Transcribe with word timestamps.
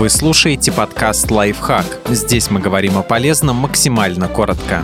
Вы 0.00 0.08
слушаете 0.08 0.72
подкаст 0.72 1.30
«Лайфхак». 1.30 2.00
Здесь 2.08 2.50
мы 2.50 2.58
говорим 2.58 2.96
о 2.96 3.02
полезном 3.02 3.56
максимально 3.56 4.28
коротко. 4.28 4.82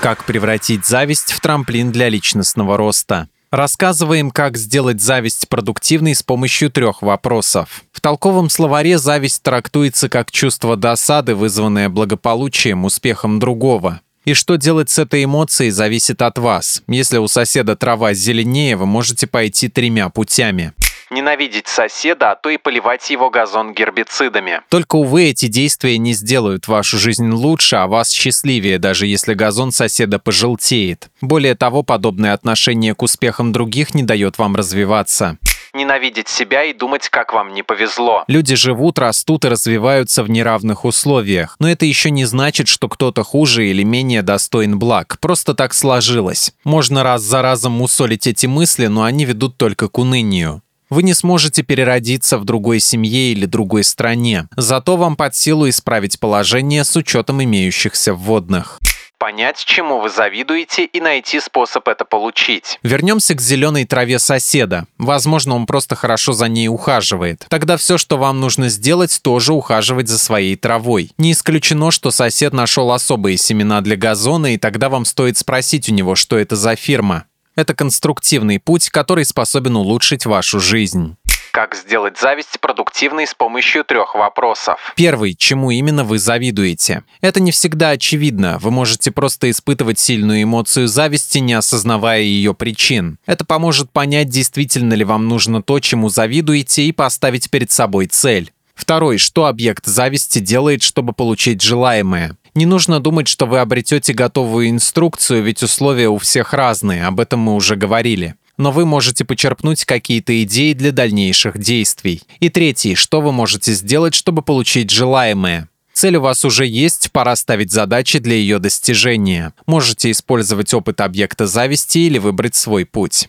Как 0.00 0.24
превратить 0.24 0.86
зависть 0.86 1.32
в 1.32 1.40
трамплин 1.40 1.92
для 1.92 2.08
личностного 2.08 2.78
роста? 2.78 3.28
Рассказываем, 3.50 4.30
как 4.30 4.56
сделать 4.56 5.02
зависть 5.02 5.50
продуктивной 5.50 6.14
с 6.14 6.22
помощью 6.22 6.70
трех 6.70 7.02
вопросов. 7.02 7.82
В 7.92 8.00
толковом 8.00 8.48
словаре 8.48 8.96
зависть 8.96 9.42
трактуется 9.42 10.08
как 10.08 10.30
чувство 10.30 10.76
досады, 10.76 11.34
вызванное 11.34 11.90
благополучием, 11.90 12.86
успехом 12.86 13.38
другого. 13.38 14.00
И 14.24 14.32
что 14.32 14.56
делать 14.56 14.88
с 14.88 14.98
этой 14.98 15.24
эмоцией 15.24 15.72
зависит 15.72 16.22
от 16.22 16.38
вас. 16.38 16.82
Если 16.88 17.18
у 17.18 17.28
соседа 17.28 17.76
трава 17.76 18.14
зеленее, 18.14 18.76
вы 18.76 18.86
можете 18.86 19.26
пойти 19.26 19.68
тремя 19.68 20.08
путями 20.08 20.72
ненавидеть 21.10 21.68
соседа, 21.68 22.32
а 22.32 22.36
то 22.36 22.50
и 22.50 22.56
поливать 22.56 23.10
его 23.10 23.30
газон 23.30 23.74
гербицидами. 23.74 24.62
Только, 24.68 24.96
увы, 24.96 25.24
эти 25.24 25.46
действия 25.46 25.98
не 25.98 26.12
сделают 26.12 26.68
вашу 26.68 26.98
жизнь 26.98 27.30
лучше, 27.30 27.76
а 27.76 27.86
вас 27.86 28.10
счастливее, 28.10 28.78
даже 28.78 29.06
если 29.06 29.34
газон 29.34 29.72
соседа 29.72 30.18
пожелтеет. 30.18 31.10
Более 31.20 31.54
того, 31.54 31.82
подобное 31.82 32.32
отношение 32.32 32.94
к 32.94 33.02
успехам 33.02 33.52
других 33.52 33.94
не 33.94 34.02
дает 34.02 34.38
вам 34.38 34.56
развиваться 34.56 35.38
ненавидеть 35.72 36.28
себя 36.28 36.64
и 36.64 36.72
думать, 36.72 37.08
как 37.08 37.32
вам 37.32 37.54
не 37.54 37.62
повезло. 37.62 38.24
Люди 38.26 38.54
живут, 38.54 38.98
растут 38.98 39.44
и 39.44 39.48
развиваются 39.48 40.22
в 40.22 40.30
неравных 40.30 40.84
условиях. 40.84 41.56
Но 41.58 41.70
это 41.70 41.86
еще 41.86 42.10
не 42.10 42.24
значит, 42.24 42.68
что 42.68 42.88
кто-то 42.88 43.22
хуже 43.22 43.68
или 43.68 43.82
менее 43.82 44.22
достоин 44.22 44.78
благ. 44.78 45.18
Просто 45.20 45.54
так 45.54 45.74
сложилось. 45.74 46.52
Можно 46.64 47.02
раз 47.02 47.22
за 47.22 47.42
разом 47.42 47.72
мусолить 47.72 48.26
эти 48.26 48.46
мысли, 48.46 48.86
но 48.86 49.04
они 49.04 49.24
ведут 49.24 49.56
только 49.56 49.88
к 49.88 49.98
унынию. 49.98 50.62
Вы 50.90 51.04
не 51.04 51.14
сможете 51.14 51.62
переродиться 51.62 52.36
в 52.36 52.44
другой 52.44 52.80
семье 52.80 53.32
или 53.32 53.46
другой 53.46 53.84
стране. 53.84 54.48
Зато 54.56 54.96
вам 54.96 55.16
под 55.16 55.34
силу 55.34 55.68
исправить 55.68 56.18
положение 56.18 56.84
с 56.84 56.96
учетом 56.96 57.42
имеющихся 57.42 58.12
вводных 58.12 58.80
понять, 59.20 59.58
чему 59.58 60.00
вы 60.00 60.08
завидуете 60.08 60.86
и 60.86 61.00
найти 61.00 61.40
способ 61.40 61.86
это 61.88 62.04
получить. 62.04 62.78
Вернемся 62.82 63.34
к 63.34 63.40
зеленой 63.40 63.84
траве 63.84 64.18
соседа. 64.18 64.86
Возможно, 64.96 65.54
он 65.54 65.66
просто 65.66 65.94
хорошо 65.94 66.32
за 66.32 66.48
ней 66.48 66.68
ухаживает. 66.68 67.44
Тогда 67.50 67.76
все, 67.76 67.98
что 67.98 68.16
вам 68.16 68.40
нужно 68.40 68.70
сделать, 68.70 69.20
тоже 69.22 69.52
ухаживать 69.52 70.08
за 70.08 70.18
своей 70.18 70.56
травой. 70.56 71.12
Не 71.18 71.32
исключено, 71.32 71.90
что 71.90 72.10
сосед 72.10 72.54
нашел 72.54 72.90
особые 72.90 73.36
семена 73.36 73.82
для 73.82 73.96
газона, 73.96 74.54
и 74.54 74.56
тогда 74.56 74.88
вам 74.88 75.04
стоит 75.04 75.36
спросить 75.36 75.90
у 75.90 75.92
него, 75.92 76.14
что 76.14 76.38
это 76.38 76.56
за 76.56 76.74
фирма. 76.74 77.26
Это 77.60 77.74
конструктивный 77.74 78.58
путь, 78.58 78.88
который 78.88 79.26
способен 79.26 79.76
улучшить 79.76 80.24
вашу 80.24 80.60
жизнь. 80.60 81.18
Как 81.52 81.74
сделать 81.74 82.18
зависть 82.18 82.58
продуктивной 82.58 83.26
с 83.26 83.34
помощью 83.34 83.84
трех 83.84 84.14
вопросов? 84.14 84.94
Первый. 84.96 85.34
Чему 85.34 85.70
именно 85.70 86.02
вы 86.02 86.18
завидуете? 86.18 87.04
Это 87.20 87.38
не 87.38 87.52
всегда 87.52 87.90
очевидно. 87.90 88.56
Вы 88.62 88.70
можете 88.70 89.10
просто 89.10 89.50
испытывать 89.50 89.98
сильную 89.98 90.42
эмоцию 90.44 90.88
зависти, 90.88 91.36
не 91.36 91.52
осознавая 91.52 92.22
ее 92.22 92.54
причин. 92.54 93.18
Это 93.26 93.44
поможет 93.44 93.90
понять, 93.90 94.30
действительно 94.30 94.94
ли 94.94 95.04
вам 95.04 95.28
нужно 95.28 95.62
то, 95.62 95.80
чему 95.80 96.08
завидуете, 96.08 96.84
и 96.84 96.92
поставить 96.92 97.50
перед 97.50 97.70
собой 97.70 98.06
цель. 98.06 98.52
Второй. 98.80 99.18
Что 99.18 99.44
объект 99.44 99.84
зависти 99.84 100.38
делает, 100.38 100.82
чтобы 100.82 101.12
получить 101.12 101.60
желаемое? 101.60 102.36
Не 102.54 102.64
нужно 102.64 102.98
думать, 102.98 103.28
что 103.28 103.44
вы 103.44 103.58
обретете 103.58 104.14
готовую 104.14 104.70
инструкцию, 104.70 105.42
ведь 105.42 105.62
условия 105.62 106.08
у 106.08 106.16
всех 106.16 106.54
разные, 106.54 107.04
об 107.04 107.20
этом 107.20 107.40
мы 107.40 107.54
уже 107.54 107.76
говорили. 107.76 108.36
Но 108.56 108.72
вы 108.72 108.86
можете 108.86 109.26
почерпнуть 109.26 109.84
какие-то 109.84 110.42
идеи 110.44 110.72
для 110.72 110.92
дальнейших 110.92 111.58
действий. 111.58 112.22
И 112.40 112.48
третий, 112.48 112.94
что 112.94 113.20
вы 113.20 113.32
можете 113.32 113.74
сделать, 113.74 114.14
чтобы 114.14 114.40
получить 114.40 114.90
желаемое? 114.90 115.68
Цель 115.92 116.16
у 116.16 116.22
вас 116.22 116.46
уже 116.46 116.66
есть, 116.66 117.12
пора 117.12 117.36
ставить 117.36 117.70
задачи 117.70 118.18
для 118.18 118.34
ее 118.34 118.58
достижения. 118.58 119.52
Можете 119.66 120.10
использовать 120.10 120.72
опыт 120.72 121.02
объекта 121.02 121.46
зависти 121.46 121.98
или 121.98 122.16
выбрать 122.16 122.54
свой 122.54 122.86
путь. 122.86 123.28